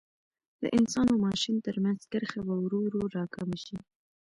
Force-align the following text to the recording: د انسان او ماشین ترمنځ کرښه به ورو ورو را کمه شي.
د 0.61 0.63
انسان 0.77 1.07
او 1.13 1.17
ماشین 1.27 1.55
ترمنځ 1.65 1.99
کرښه 2.11 2.41
به 2.47 2.55
ورو 2.63 2.79
ورو 2.85 3.01
را 3.17 3.23
کمه 3.35 3.57
شي. 3.65 3.77